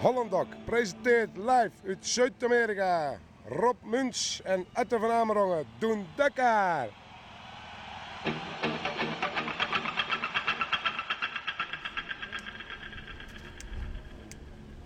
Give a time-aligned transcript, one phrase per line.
[0.00, 3.18] Hollandok presenteert live uit Zuid-Amerika.
[3.48, 6.88] Rob Muns en Atte van Amerongen doen Dakar.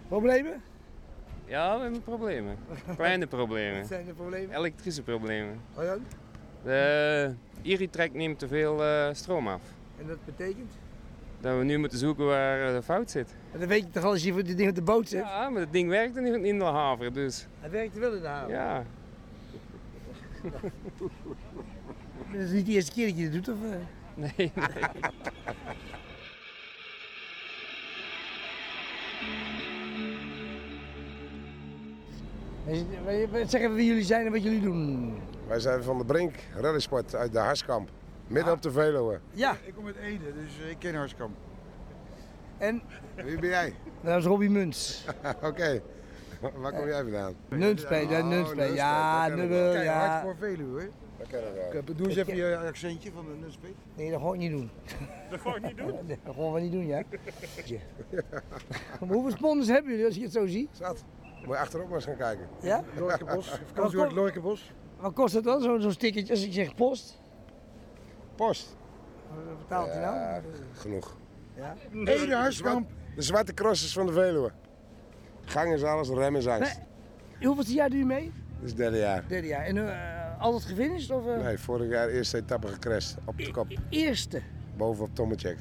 [0.08, 0.62] Problemen?
[1.46, 2.56] Ja, we hebben problemen.
[2.96, 3.86] Kleine Wat problemen.
[3.86, 4.56] zijn de problemen?
[4.56, 5.60] Elektrische problemen.
[5.76, 5.96] Oh ja?
[6.62, 9.62] De Iritrek neemt te veel eh, stroom af.
[10.00, 10.72] En dat betekent?
[11.44, 13.34] Dat we nu moeten zoeken waar eh, de fout zit.
[13.52, 15.20] En dan weet je toch al als je voor dit ding op de boot zit?
[15.20, 18.26] Ja, maar het ding werkt niet in de haven, dus Hij werkt wel in de
[18.28, 18.50] haven.
[18.54, 18.84] ja.
[22.32, 23.62] Dat is niet de eerste keer dat je dit doet, of?
[23.70, 23.76] eh?
[24.14, 24.52] Nee,
[33.06, 33.46] nee.
[33.46, 35.14] Zeg even wie jullie zijn en wat jullie doen.
[35.48, 37.88] Wij zijn van de Brink, rallysport uit de Harskamp.
[38.26, 39.20] Midden op de Veluwe.
[39.32, 41.36] Ja, Ik kom uit Ede, dus ik ken Harskamp.
[42.58, 42.82] en
[43.24, 43.74] Wie ben jij?
[44.02, 45.04] dat is Robbie Muns.
[45.42, 45.82] Oké.
[46.54, 47.34] Waar kom jij vandaan?
[47.48, 48.56] Nunspeet, ja, Oh, Nunspeet.
[48.56, 50.22] Nunspeet, Ja, we Nubbel, Kijk, hard ja.
[50.22, 50.80] voor Veluwe.
[50.80, 50.86] hè.
[51.18, 51.80] Dat kennen we wel.
[51.80, 53.74] Ik- Doe eens even je accentje van de Nunspeet.
[53.94, 54.70] Nee, dat gewoon niet doen.
[55.30, 55.94] Dat ga ik niet doen.
[56.06, 57.02] Nee, dat gewoon wel niet doen, ja.
[57.64, 57.78] Ja.
[58.98, 60.68] Hoeveel sponsors hebben jullie als je het zo ziet?
[60.72, 61.04] Zat.
[61.44, 62.48] Moet je achterop maar eens gaan kijken.
[62.60, 62.84] Ja?
[62.98, 64.72] Lorkebos, vakantie door het Lorkebos.
[65.00, 67.22] Wat kost het dan, zo'n zo'n stickertje als ik zeg post?
[68.36, 68.76] Post.
[69.34, 70.42] Wat betaalt hij nou?
[70.72, 71.16] Genoeg.
[71.56, 71.74] Ja.
[72.04, 72.90] Ede, Harskamp.
[73.16, 74.50] De zwarte crossers van de Veluwe.
[75.44, 76.78] Gang is alles, rem is angst.
[77.38, 77.46] Nee.
[77.46, 78.22] Hoeveelste jaar doe je mee?
[78.24, 79.24] Dit is het derde jaar.
[79.28, 79.64] Derde jaar.
[79.64, 81.10] En eh, altijd gefinished?
[81.10, 81.42] Of, eh?
[81.42, 83.16] Nee, vorig jaar eerste etappe gecrashed.
[83.24, 83.70] Op de kop.
[83.70, 84.42] E- Eerste.
[84.76, 85.58] Boven op Tomacek.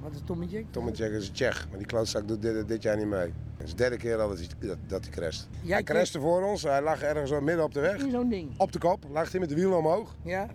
[0.00, 0.64] Wat is Tommetje?
[0.70, 3.32] Tomacek is een Tsjech, maar die klootzak doet dit, dit jaar niet mee.
[3.56, 5.48] Het is de derde keer al dat hij, dat, dat hij crasht.
[5.62, 7.96] Jij Hij crashte voor ons, hij lag ergens zo midden op de weg.
[8.02, 8.50] in zo'n ding.
[8.58, 10.14] Op de kop, lag hij met de wielen omhoog.
[10.22, 10.46] Ja.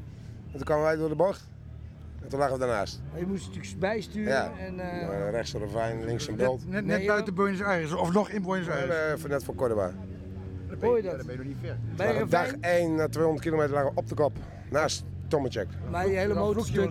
[0.58, 1.48] En toen kwamen wij door de bocht.
[2.24, 3.02] En toen lagen we daarnaast.
[3.16, 4.32] Je moest natuurlijk bijsturen.
[4.32, 4.52] Ja.
[4.60, 6.64] En, eh, Eh, rechts een ravijn, links een bult.
[6.64, 9.24] Net, net, Nee, net buiten Buenos Aires, of nog in Buenos Aires.
[9.24, 9.92] Uh, net voor Cordoba.
[10.82, 11.12] hoor je dat?
[11.12, 11.78] Ja, dan ben je nog niet ver.
[11.96, 14.32] Bij een Dag ravijn, 1 na 200 kilometer lagen we op de kop.
[14.70, 15.68] Naast Tomacek.
[15.92, 16.82] maar die hele Dan motor je stuk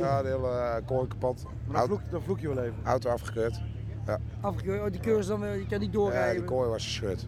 [0.00, 1.42] Ja, de hele uh, kooi kapot.
[1.42, 2.74] Maar dan Auto, vloek, dan vloek je wel even.
[2.84, 3.60] auto afgekeurd.
[4.40, 4.80] afgekeurd.
[4.80, 6.36] Oh, die cursus dan, weer- je kan niet Ja, doorrijden.
[6.36, 7.26] die kooi was gescheurd.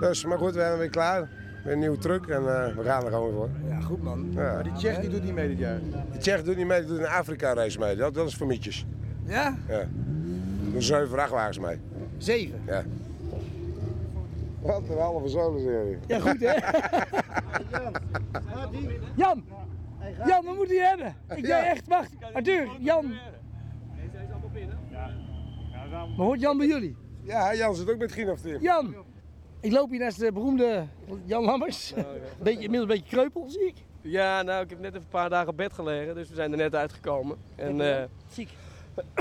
[0.00, 1.28] Dus, maar goed, we zijn weer klaar.
[1.64, 3.50] Weer een nieuwe truck en uh, we gaan er gewoon weer voor.
[3.68, 4.26] Ja, goed man.
[4.30, 4.52] Ja.
[4.52, 5.78] Maar die Tsjech die doet niet mee dit jaar.
[6.12, 7.96] De Tsjech doet niet mee, die doet een Afrika-race mee.
[7.96, 8.86] Dat, dat is voor mietjes.
[9.24, 9.56] Ja?
[9.68, 9.84] Ja.
[10.72, 11.78] Doen zeven vrachtwagens mee.
[12.18, 12.60] Zeven.
[12.66, 12.82] Ja.
[14.62, 15.98] Wat een halve zolenserie.
[16.06, 16.54] Ja, goed hè?
[19.22, 19.44] Jan!
[20.26, 21.14] Jan, we moeten je hebben.
[21.36, 21.60] Ik Ja.
[21.60, 22.10] denk echt, wacht.
[22.32, 23.14] Arthur, Jan.
[26.16, 26.96] Maar hoort Jan bij jullie?
[27.22, 28.62] Ja, Jan zit ook met Gien of team.
[28.62, 28.94] Jan!
[29.64, 30.86] Ik loop hier naast de beroemde
[31.24, 31.92] Jan Lammers.
[32.42, 33.74] Beetje, inmiddels een beetje kreupel, zie ik.
[34.00, 36.50] Ja, nou, ik heb net even een paar dagen op bed gelegen, dus we zijn
[36.50, 37.36] er net uitgekomen.
[37.54, 38.48] En eh, Ziek.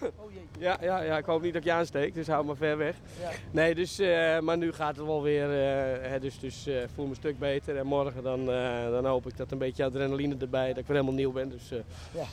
[0.00, 0.42] Oh jee.
[0.58, 2.96] ja, ja, ja, ik hoop niet dat ik je aansteek, dus hou maar ver weg.
[3.20, 3.30] Ja.
[3.50, 7.10] Nee, dus, eh, maar nu gaat het wel weer, eh, hè, dus, dus voel me
[7.10, 7.76] een stuk beter.
[7.76, 8.44] En morgen dan,
[8.90, 11.48] dan hoop ik dat een beetje adrenaline erbij, dat ik weer helemaal nieuw ben.
[11.48, 11.68] Dus,
[12.14, 12.24] Ja.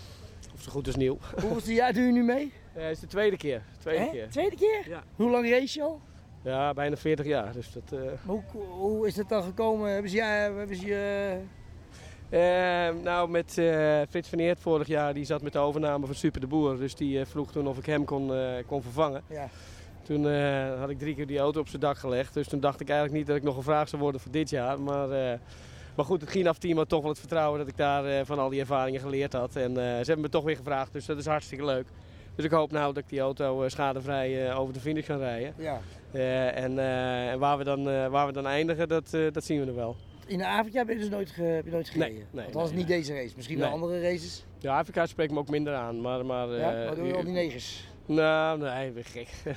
[0.53, 1.17] Of zo goed als nieuw.
[1.41, 2.51] Hoeveelste jaar doe je nu mee?
[2.75, 3.61] Ja, het is de tweede keer.
[3.79, 4.09] Tweede Hè?
[4.09, 4.29] keer.
[4.29, 4.83] Tweede keer?
[4.89, 5.03] Ja.
[5.15, 6.01] Hoe lang race je al?
[6.45, 7.53] Ja, bijna 40 jaar.
[7.53, 9.91] Dus dat, eh, Hoe, hoe is het dan gekomen?
[9.91, 11.37] Hebben ze, ja, hebben ze je...
[12.29, 16.15] Eh, nou, met eh, Frits van Eert vorig jaar, die zat met de overname van
[16.15, 16.77] Super de Boer.
[16.77, 18.31] Dus die vroeg toen of ik hem kon,
[18.65, 19.21] kon vervangen.
[19.29, 19.49] Ja.
[20.03, 20.25] Toen
[20.79, 22.33] had ik drie keer die auto op zijn dak gelegd.
[22.33, 24.79] Dus toen dacht ik eigenlijk niet dat ik nog gevraagd zou worden voor dit jaar.
[24.79, 25.07] Maar,
[25.95, 28.59] maar goed, het Ginaf-team had toch wel het vertrouwen dat ik daar van al die
[28.59, 29.55] ervaringen geleerd had.
[29.55, 31.87] En ze hebben me toch weer gevraagd, dus dat is hartstikke leuk.
[32.35, 35.17] Dus ik hoop nou dat ik die auto eh, schadevrij eh, over de finish kan
[35.17, 35.53] rijden.
[35.57, 35.81] ja.
[36.11, 36.75] Eh, en
[37.39, 39.95] waar, we dan, waar we dan eindigen, dat, dat zien we er wel.
[40.27, 42.15] In Afrika ben je dus nooit, ge, heb je nooit gereden?
[42.15, 43.33] Nee, nee, Althans nee, niet deze race.
[43.35, 44.45] Misschien wel andere races.
[44.59, 46.01] Ja, Afrika spreekt me ook minder aan.
[46.01, 46.71] Maar, maar, ja?
[46.71, 47.87] Maar doe je al die negers?
[48.05, 49.27] Nou, nee, ik ben gek.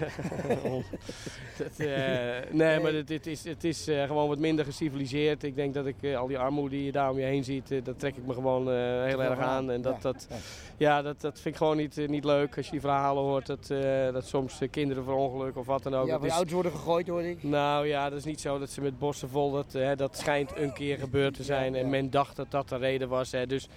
[1.58, 5.42] dat, eh, nee, maar het, het is, het is eh, gewoon wat minder geciviliseerd.
[5.42, 7.84] Ik denk dat ik eh, al die armoede die je daar om je heen ziet,
[7.84, 8.66] dat trek ik me gewoon
[9.04, 9.70] heel erg aan.
[9.70, 10.28] En dat, Ja, dat,
[10.76, 11.02] ja.
[11.02, 13.46] dat, dat vind ik gewoon niet, niet leuk als je die verhalen hoort.
[13.46, 13.66] Dat,
[14.12, 16.06] dat soms kinderen verongelukken of wat dan ook.
[16.06, 17.42] ja, van auto's worden gegooid hoor ik.
[17.42, 20.72] nou ja, dat is niet zo dat ze met bossen vol, dat, dat schijnt een
[20.72, 21.72] keer gebeurd te zijn.
[21.72, 21.84] Ja, ja.
[21.84, 23.32] En men dacht dat dat de reden was.
[23.32, 23.46] Hè.
[23.46, 23.68] Dus,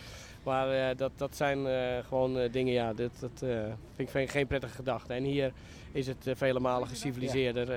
[0.43, 3.45] maar eh, dat, dat zijn eh, gewoon eh, dingen, ja, dat, dat
[3.95, 5.13] vind ik geen- prettige gedachte.
[5.13, 5.51] En hier
[5.91, 7.71] is het vele malen geciviliseerder.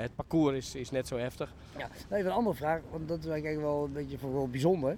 [0.00, 1.54] Het parcours is, is net zo heftig.
[1.78, 1.88] Ja.
[2.08, 4.96] Nou, even een andere vraag, want dat is eigenlijk wel een beetje voor wel bijzonder.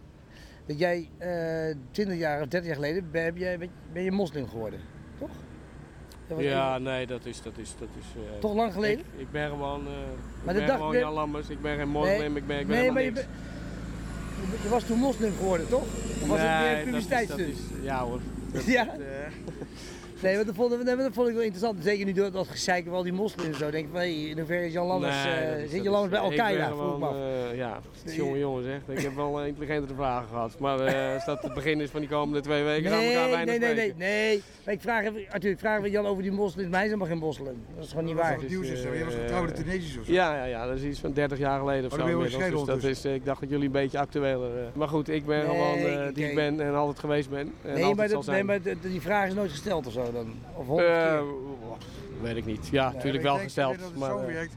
[0.67, 3.59] Dat jij eh 20 jaar of 30 jaar geleden ben, jij,
[3.93, 4.81] ben je moslim geworden,
[5.19, 5.31] toch?
[6.39, 7.43] Ja, nee, dat is...
[7.43, 8.07] Dat is, dat is
[8.41, 8.99] Toch lang geleden?
[8.99, 9.83] Ik, ik ben gewoon,
[10.45, 11.49] Maar ik ben dag- gewoon Jan Lammers.
[11.49, 13.27] Ik ben geen moslim, Nee, ik ben, ik ben nee, helemaal niks.
[14.62, 15.82] Je was toen moslim geworden, toch?
[16.23, 17.56] Of was het meer dat publiciteitsstunt?
[17.56, 18.20] dat Ja hoor.
[18.67, 18.87] Ja?
[18.91, 19.06] Het, eh,
[20.23, 21.79] Nee, maar dat vond, nee, maar dat vond ik wel interessant.
[21.85, 23.71] Zeker nu door dat gezeik van al die moslims en zo.
[23.71, 25.83] Denk ik van, hey, in hoeverre is Jan Lammers, nee, eh, dat is- zit je
[25.91, 26.67] dat Lammers is- bij Al-Qaeda?
[26.67, 27.15] Vroeg gewoon, me af.
[27.51, 28.97] eh, ja, jongen jongen zeg.
[28.97, 30.59] Ik heb wel intelligentere vragen gehad.
[30.59, 33.23] Maar eh, als dat het begin is van die komende twee weken, gaan we elkaar
[33.27, 34.43] Nee, weinig nee, nee, nee, nee.
[34.65, 36.69] Maar ik vraag even, Arthur, ik vraag even Jan over die moslims.
[36.69, 37.63] Maar hij is helemaal geen moslim.
[37.75, 38.33] Dat is gewoon niet waar.
[38.41, 38.95] Het nieuws is zo.
[38.95, 40.13] Jij was getrouwde Tunesisch of zo.
[40.13, 42.41] Ja, ja, ja, dat is iets van 30 jaar geleden of Oh, zo.
[42.41, 42.49] dan.
[42.51, 44.51] Dus dat is, ik dacht dat jullie een beetje actueler.
[44.75, 47.39] maar goed, ik ben Nee, gewoon eh, die ik ben en altijd geweest ben.
[47.39, 48.37] En Nee, altijd maar, zal dat, zijn.
[48.37, 50.33] nee, maar de- de- die vraag is nooit gesteld of zo dan?
[50.55, 51.23] Of Eh, keer?
[52.23, 52.69] weet ik niet.
[52.71, 53.79] Ja, natuurlijk wel Ik denk gesteld.
[53.79, 54.55] dat het maar, zo eh, werkt.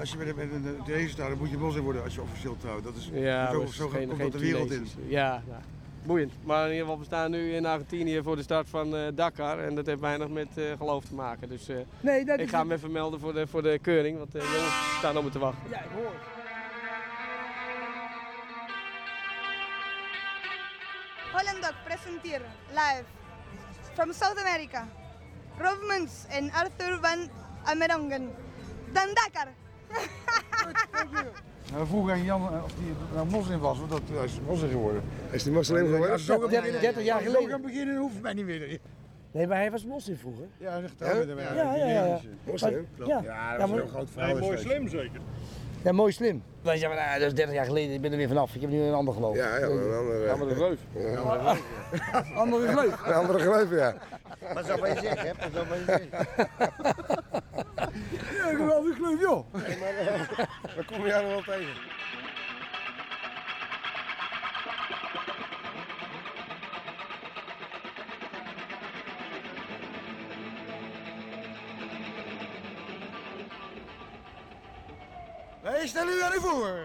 [0.00, 2.22] Als je met een, met een Tunesisch staat, dan moet je moslim worden als je
[2.22, 2.84] officieel trouwt.
[2.84, 4.86] Dat is ja, zo, zo geen, komt geen dat de wereld in.
[5.06, 5.60] Ja, ja,
[6.06, 6.32] boeiend.
[6.44, 9.58] Maar in ieder geval, we staan nu in Argentinië voor de start van eh, Dakar.
[9.58, 11.48] En dat heeft weinig met eh, geloof te maken.
[11.48, 14.18] Dus eh, nee, dat ik is ga hem even melden voor de, voor de keuring.
[14.18, 15.70] Want de jongens staan op me te wachten.
[15.70, 16.34] Ja, ik hoor het.
[21.32, 23.04] Holland Dog presenteer live
[23.96, 24.82] from South America.
[25.58, 27.28] Rob Muns en Arthur van
[27.64, 28.30] Amerongen.
[28.92, 29.48] Dan Dakar.
[31.70, 34.40] Nou, we vroegen aan Jan eh, of hij nou moslim was, want dat hij is
[34.46, 35.02] moslim geworden.
[35.30, 36.10] Is die moslim geworden?
[36.12, 37.50] Als gaan 30 beginnen- 30 jaar als we geleden.
[37.50, 38.78] zo gaan beginnen, hoeft mij niet meer.
[39.32, 40.44] Nee, maar hij was moslim vroeger.
[40.58, 41.26] Ja, hij.
[41.54, 42.04] Ja, ja, ja.
[42.04, 42.20] ja.
[42.44, 42.86] Moslim?
[42.98, 44.38] Ja, Ja, Ja, dat is maar- een groot verhaal.
[44.38, 45.20] mooi slim zeker.
[45.86, 46.42] Ja, mooi slim.
[46.62, 48.54] Wij zeggen, nou, dat is 30 jaar geleden, ik ben er weer vanaf.
[48.54, 49.36] Ik heb nu een ander geloof.
[49.36, 50.78] Ja, ja, maar een andere, maar dat is leuk.
[52.34, 53.06] Andere geloof.
[53.06, 53.94] een andere geloof, ja.
[54.54, 55.32] Wat zou wij zeggen, hè?
[55.38, 56.08] Wat zou wij zeggen?
[58.36, 59.46] Ja, ik heb wel een geloof, joh.
[60.76, 61.72] Dan kom je jou nog wel tegen.
[75.76, 76.78] Wij stellen u aan u voor.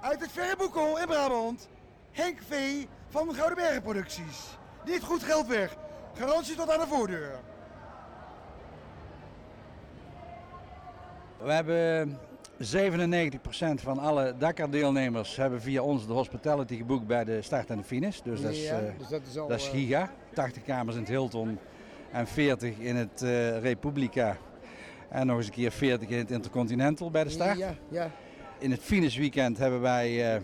[0.00, 1.68] Uit het verre Boekel in Brabant.
[2.10, 2.84] Henk V.
[3.08, 4.58] van Gouden Bergen Producties.
[4.86, 5.76] Niet goed geld weg.
[6.14, 7.38] Garantie tot aan de voordeur.
[11.38, 12.18] We hebben
[12.58, 17.84] 97% van alle Dakar-deelnemers hebben via ons de hospitality geboekt bij de start en de
[17.84, 18.20] finish.
[18.20, 19.48] Dus dat is, Ja, eh, dus dat is al...
[19.48, 20.10] dat is eh, giga.
[20.34, 21.58] 80 kamers in het Hilton
[22.12, 24.36] en 40 in het eh, Republica.
[25.10, 27.58] En nog eens een keer 40 in het Intercontinental bij de start.
[27.58, 28.10] Ja, ja.
[28.58, 30.40] In het finish weekend hebben wij eh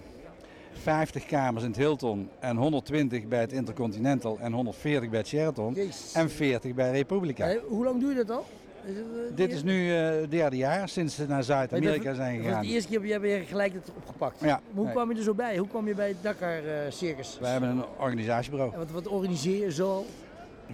[0.83, 5.75] 50 kamers in het Hilton en 120 bij het Intercontinental en 140 bij het Sheraton.
[5.75, 6.13] Jezus.
[6.13, 7.45] En 40 bij Republica.
[7.45, 8.45] Hey, hoe lang duurt dat al?
[8.85, 12.43] Is het, eh, Dit is nu eh, het derde jaar sinds ze naar Zuid-Amerika zijn
[12.43, 12.63] gegaan.
[12.63, 14.41] de eerste keer heb je gelijk het opgepakt.
[14.41, 14.93] Ja, Hoe nee.
[14.93, 15.57] kwam je er zo bij?
[15.57, 17.39] Hoe kwam je bij het Dakar eh, Circus?
[17.41, 18.73] We hebben een organisatiebureau.
[18.73, 20.05] En wat, wat organiseer je zo?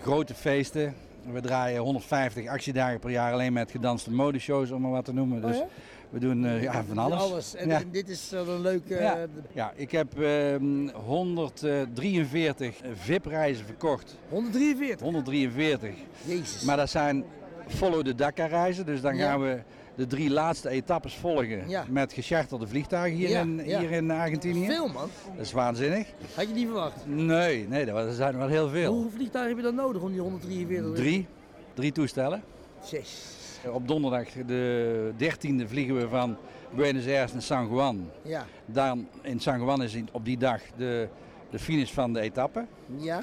[0.01, 0.95] Grote feesten.
[1.33, 5.43] We draaien 150 actiedagen per jaar alleen met gedanste modeshows, om maar wat te noemen.
[5.45, 5.67] Oh Dus ja?
[6.11, 7.55] we doen eh, ja, van alles.
[7.55, 7.81] En, Ja.
[7.91, 8.95] dit is wel een leuke...
[8.95, 9.17] Ja.
[9.17, 9.23] eh,
[9.53, 14.17] Ja, ik heb ehm 143 VIP-reizen verkocht.
[14.29, 15.01] 143.
[15.07, 15.95] 143.
[16.25, 16.63] Jezus.
[16.63, 17.25] Maar dat zijn
[17.67, 18.87] follow the Dakar reizen.
[18.87, 19.59] Dus dan gaan we
[19.95, 21.85] de drie laatste etappes volgen Ja.
[21.89, 23.79] met gecharterde vliegtuigen hier, Ja, in, ja.
[23.81, 24.67] hier in Argentinië.
[24.67, 25.09] Veel man.
[25.37, 26.07] Dat is waanzinnig.
[26.35, 27.07] Had je niet verwacht.
[27.07, 28.93] Nee, nee, dat zijn er wel heel veel.
[28.93, 30.95] Hoeveel vliegtuigen heb je dan nodig om die 143?
[30.95, 31.27] Drie,
[31.75, 32.43] drie toestellen.
[32.85, 33.37] Zes.
[33.73, 36.37] Op donderdag de 13e vliegen we van
[36.75, 38.11] Buenos Aires naar San Juan.
[38.23, 38.47] Ja.
[38.67, 41.09] Dan in San Juan is op die dag de,
[41.51, 42.67] de finish van de etappe.
[42.97, 43.23] Ja.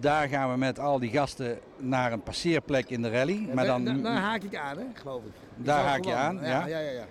[0.00, 3.48] Daar gaan we met al die gasten naar een passeerplek in de rally.
[3.54, 5.32] maar dan, daar, daar haak ik aan, hè, geloof ik.
[5.56, 6.66] Daar haak je aan, ja.
[6.66, 7.04] Ja, ja, ja.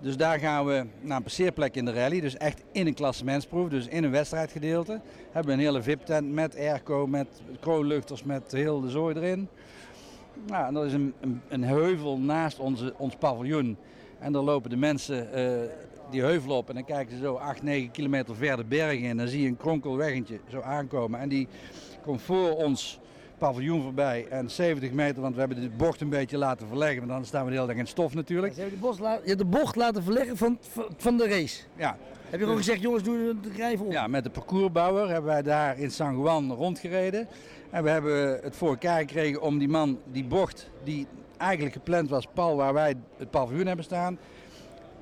[0.00, 2.20] Dus daar gaan we naar een passeerplek in de rally.
[2.20, 5.00] Dus echt in een klassementsproef, dus in een wedstrijdgedeelte.
[5.30, 7.28] Hebben we een hele VIP-tent met airco, met
[7.60, 9.48] kroonluchters, met heel de zooi erin.
[10.46, 13.76] Nou, en dat is een, een, een heuvel naast onze, ons paviljoen.
[14.18, 15.70] En daar lopen de mensen eh,
[16.10, 19.16] die heuvel op en dan kijken ze zo 8, 9 kilometer verder bergen in.
[19.16, 21.20] Dan zie je een kronkelweggetje zo aankomen.
[21.20, 21.48] En die
[22.06, 23.00] komt voor ons
[23.38, 24.26] paviljoen voorbij.
[24.30, 26.98] En 70 meter, want we hebben de bocht een beetje laten verleggen.
[26.98, 28.54] Want dan staan we de hele dag in stof natuurlijk.
[28.54, 30.58] Ze hebben de, bocht la- je hebt de bocht laten verleggen van,
[30.96, 31.62] van, de race.
[31.76, 33.92] Ja, Heb je gewoon gezegd, jongens, doe de drijven om.
[33.92, 37.28] Ja, met de parcoursbouwer hebben wij daar in San Juan rondgereden.
[37.70, 42.08] En we hebben het voor elkaar gekregen om die man, die bocht, die eigenlijk gepland
[42.10, 44.18] was, pal waar wij het paviljoen hebben staan,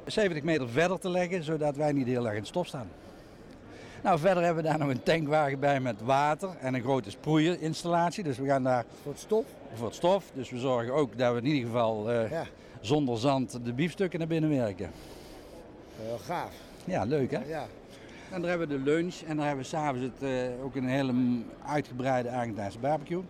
[0.06, 2.88] 70 meter verder te leggen, zodat wij niet heel erg in stof staan.
[4.04, 8.24] Nou, verder hebben we daar nog een tankwagen bij met water en een grote sproeierinstallatie.
[8.24, 9.44] Dus we gaan daar Voor het stof.
[9.74, 10.24] voor het stof.
[10.34, 12.44] Dus we zorgen ook dat we in ieder geval eh, Ja.
[12.80, 14.90] zonder zand de biefstukken naar binnen werken.
[15.96, 16.50] Heel gaaf.
[16.84, 17.38] Ja, leuk hè?
[17.48, 17.66] Ja.
[18.30, 20.28] En daar hebben we de lunch en daar hebben we s'avonds eh,
[20.64, 21.14] ook een hele
[21.66, 23.22] uitgebreide Argentijnse barbecue.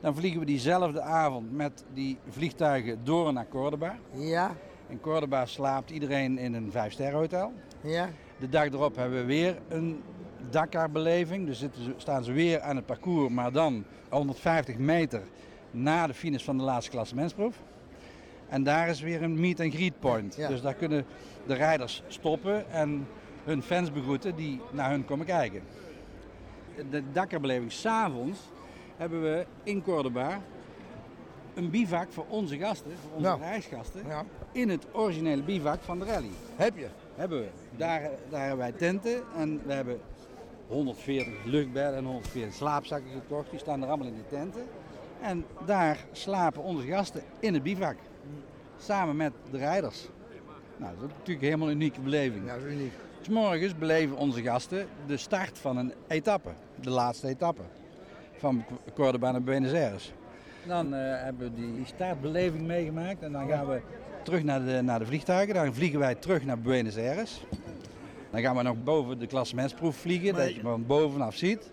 [0.00, 3.96] Dan vliegen we diezelfde avond met die vliegtuigen door naar Cordoba.
[4.14, 4.54] Ja.
[4.88, 7.52] In Cordoba slaapt iedereen in een vijfsterrenhotel.
[7.80, 8.08] Ja.
[8.40, 10.02] De dag erop hebben we weer een
[10.50, 11.46] Dakar-beleving.
[11.46, 15.22] Dus zitten staan ze weer aan het parcours, maar dan 150 meter
[15.70, 17.56] na de finish van de laatste klassementsproef.
[18.48, 20.34] En daar is weer een meet and greet point.
[20.36, 20.48] Ja.
[20.48, 21.04] Dus daar kunnen
[21.46, 23.06] de rijders stoppen en
[23.44, 25.62] hun fans begroeten die naar hun komen kijken.
[26.90, 28.38] De Dakar-beleving s'avonds
[28.96, 30.40] hebben we in Cordoba
[31.54, 33.34] een bivak voor onze gasten, voor onze Ja.
[33.34, 34.24] reisgasten, Ja.
[34.52, 36.30] in het originele bivak van de rally.
[36.56, 36.86] Heb je?
[37.20, 37.48] Hebben we.
[37.76, 40.00] Daar, daar hebben wij tenten en we hebben
[40.66, 43.50] 140 luchtbedden en 140 slaapzakken gekocht.
[43.50, 44.62] Die staan er allemaal in de tenten.
[45.22, 47.96] En daar slapen onze gasten in het bivak.
[48.78, 50.08] Samen met de rijders.
[50.76, 52.46] Nou, dat is natuurlijk helemaal een unieke beleving.
[52.46, 52.92] Ja, dat is uniek.
[53.18, 56.50] Dus morgens beleven onze gasten de start van een etappe.
[56.80, 57.62] De laatste etappe.
[58.36, 60.12] Van Cordoba naar Buenos Aires.
[60.66, 63.22] Dan eh, hebben we die startbeleving meegemaakt.
[63.22, 63.80] En dan gaan we
[64.22, 65.54] terug naar de, naar de vliegtuigen.
[65.54, 67.40] Dan vliegen wij terug naar Buenos Aires.
[68.30, 70.34] Dan gaan we nog boven de klassementsproef vliegen.
[70.34, 71.70] Dat je van bovenaf ziet.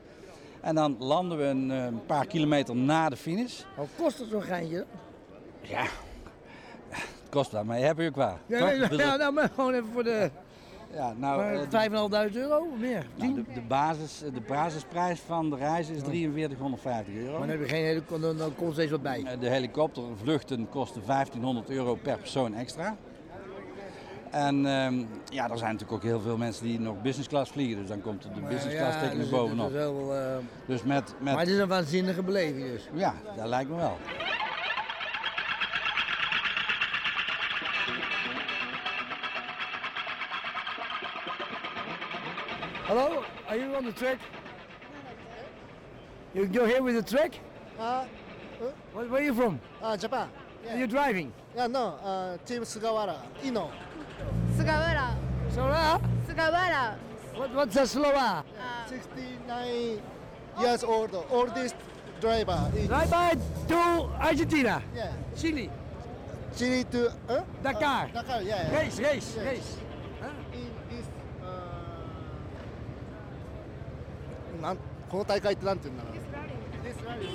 [0.62, 3.62] En dan landen we een, eh, een paar kilometer na de finish.
[3.76, 4.86] Wat kost het zo'n geintje?
[5.62, 5.86] Ja,
[6.90, 8.38] het kost dat, maar je hebt je ook waar.
[8.46, 10.30] Ja, nee, ja, nou, maar gewoon even voor de
[10.94, 13.06] ja, nou, maar eh, 5.500 euro of meer.
[13.16, 13.34] Nou, 10?
[13.34, 17.32] de, de, basis, de basisprijs van de reis is 4350 euro.
[17.32, 19.24] Maar dan heb je geen hele, dan, dan komt steeds wat bij.
[19.26, 22.96] Eh, De helikoptervluchten kosten 1500 euro per persoon extra.
[24.32, 24.96] En ehm,
[25.30, 27.78] ja, er zijn natuurlijk ook heel veel mensen die nog business class vliegen.
[27.78, 29.74] Dus dan komt de business class Ja, dus bovenop.
[29.76, 32.90] eh, Dus met, Maar met het is een waanzinnige beleving dus.
[32.94, 33.98] ja, dat lijkt me wel.
[43.78, 44.18] On the track?
[46.34, 47.40] You, you're here with the track?
[47.80, 48.06] Uh,
[48.94, 49.60] Where, where are you from?
[49.82, 50.30] uh, Japan.
[50.70, 51.32] Are you driving?
[51.56, 53.72] Yeah, no, uh, Team Sugawara, Ino.
[54.58, 55.16] Sugawara.
[55.54, 56.02] Sora?
[56.28, 56.96] Sugawara.
[57.36, 58.44] What, what's a Sloa?
[58.90, 60.02] 69
[60.60, 61.76] years old, oldest
[62.20, 63.76] driver in Right by to
[64.20, 65.70] Argentina, yeah, Chile,
[66.58, 68.10] Chile to uh, Dakar.
[68.14, 68.76] Uh, Dakar, yeah.
[68.76, 69.46] Race, race, Yes.
[69.46, 69.78] race.
[70.54, 71.06] In this,
[71.44, 71.48] uh,
[74.62, 74.78] なん
[75.11, 76.13] この大会ってなんて言うんだろう
[76.83, 77.29] This rally.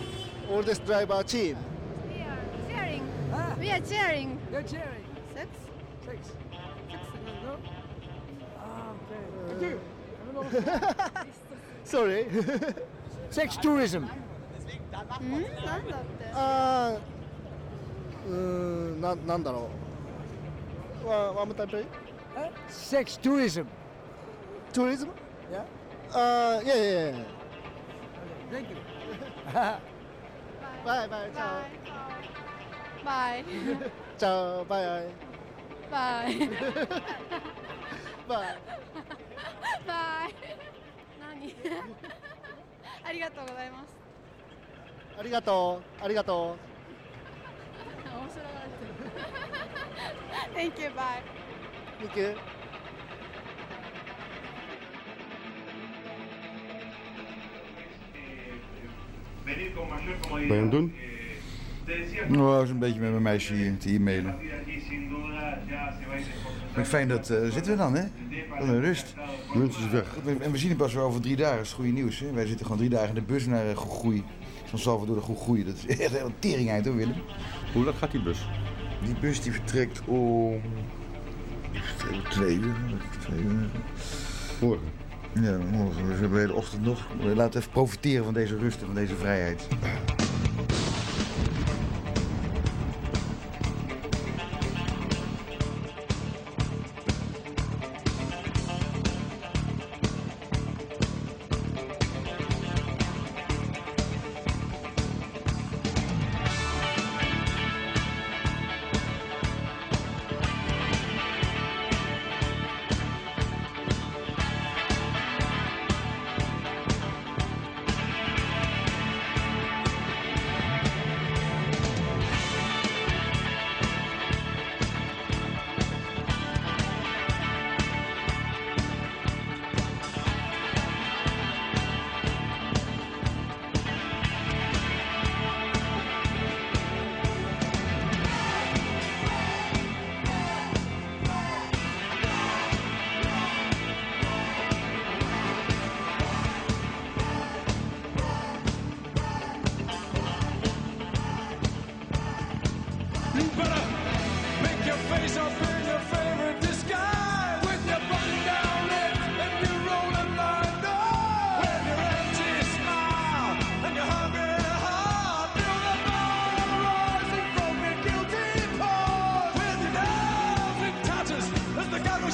[0.49, 1.55] Oldest driver team.
[2.09, 3.01] We are cheering.
[3.33, 4.37] Ah, We are cheering.
[4.51, 5.03] you're cheering.
[5.33, 5.47] Six.
[6.05, 6.33] Six.
[7.43, 7.57] No?
[8.59, 8.93] Ah,
[9.51, 9.59] okay.
[9.59, 9.79] Thank you.
[11.83, 12.27] Sorry.
[13.31, 14.07] Sex tourism.
[15.21, 15.31] うん
[15.65, 16.25] なんだって。
[16.33, 18.35] あーうー
[18.97, 19.69] んななんだろ
[21.05, 21.07] う。
[21.07, 21.77] わワンムタイプ
[22.35, 22.51] Huh?
[22.69, 23.65] Sex tourism.
[24.73, 25.07] Tourism?
[25.51, 25.63] Yeah.
[26.13, 27.25] Uh, yeah, yeah, yeah.
[28.52, 28.76] Thank you.
[30.84, 31.30] Bye, bye.
[33.02, 33.44] バイ。
[34.18, 35.08] Ciao, bye,
[35.90, 36.36] バイ。
[38.28, 38.58] bye.
[39.86, 40.34] バイ。
[41.18, 41.54] 何
[43.04, 43.96] ありがとうございます。
[45.18, 46.54] ありがとう、ありがと
[48.04, 48.68] 面白がられ
[50.68, 50.72] てる。
[50.76, 51.22] Thank you, bye.
[52.02, 52.06] う。
[52.06, 52.51] Thank you.
[59.44, 60.92] Ben je aan het doen?
[62.28, 64.36] Nou, was een beetje met mijn meisje hier te e-mailen.
[66.74, 68.02] Maar fijn dat eh, zitten we dan, hè?
[68.58, 69.14] Wat een rust.
[69.54, 70.16] Munt is weg.
[70.40, 71.56] En we zien het pas weer over drie dagen.
[71.56, 72.32] Dat is het goede nieuws, hè?
[72.32, 74.24] Wij zitten gewoon drie dagen in de bus naar uh, Goegoei.
[74.64, 75.64] Van Salvador naar Goegoei.
[75.64, 77.22] Dat is echt een tering uit, hoor, Willem.
[77.72, 78.48] Hoe laat gaat die bus?
[79.04, 80.60] Die bus die vertrekt om...
[81.72, 82.74] Die vertrekt om twee uur.
[83.20, 83.68] Twee uur.
[84.60, 85.01] Morgen.
[85.34, 87.06] Ja, we hebben hele ochtend nog.
[87.34, 89.68] Laten even profiteren van deze rust en van deze vrijheid.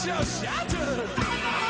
[0.05, 1.68] shall shatter.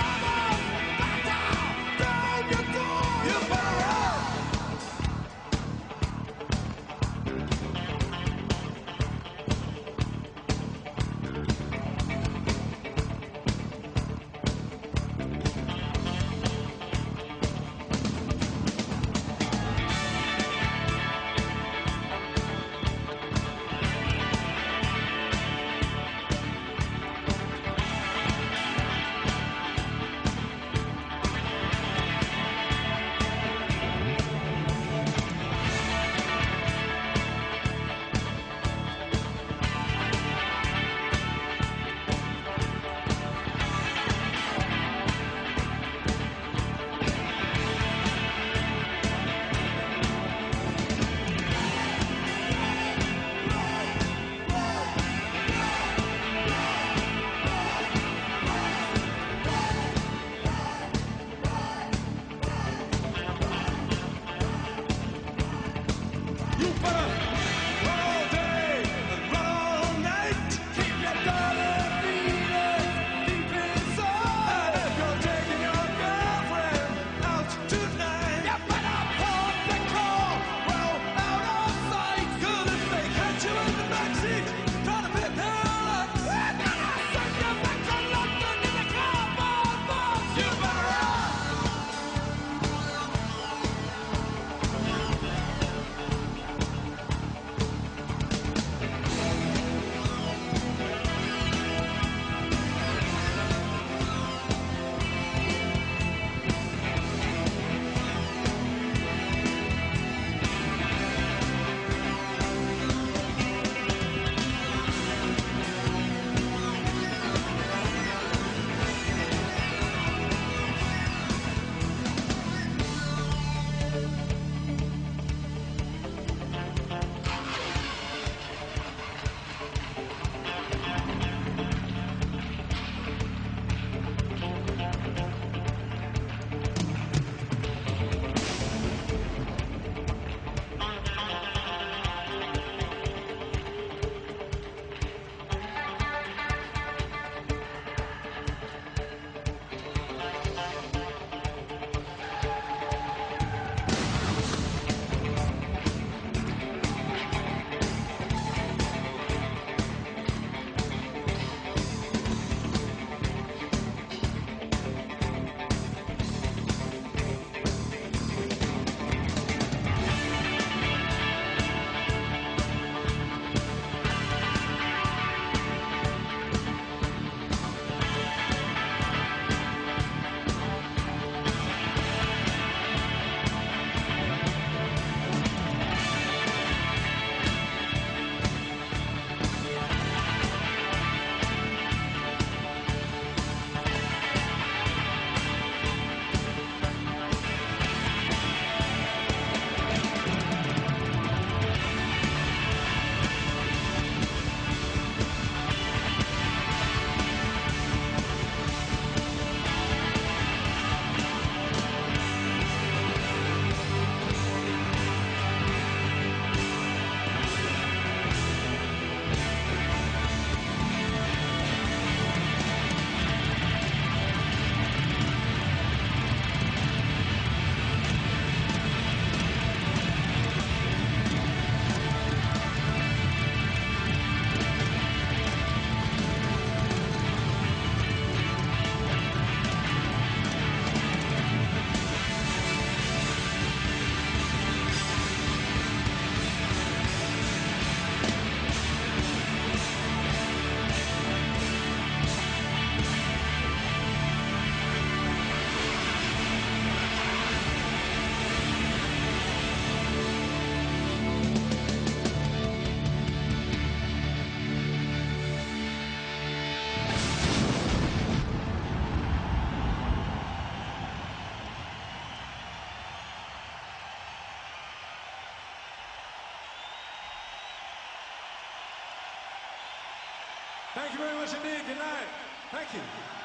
[280.94, 281.86] Thank you very much indeed.
[281.86, 282.28] Good night.
[282.72, 283.37] Thank you.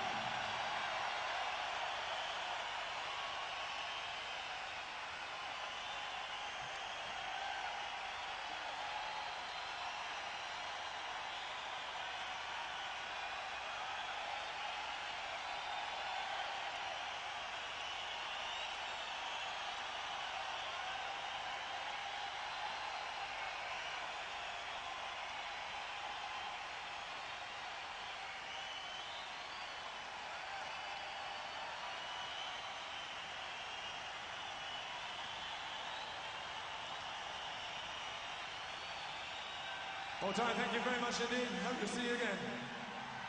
[40.26, 41.48] Oh, Ty, thank you very much indeed.
[41.68, 42.40] Hope to see you again.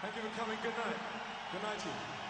[0.01, 0.57] Thank you for coming.
[0.63, 0.95] Good night.
[1.51, 2.24] Good night to you.